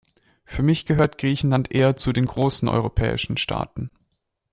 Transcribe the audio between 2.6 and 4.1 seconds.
europäischen Staaten.